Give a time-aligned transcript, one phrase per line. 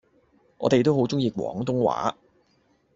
[0.57, 2.17] 我哋都好鍾意廣東話